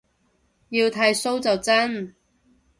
[0.69, 2.15] 要剃鬚就真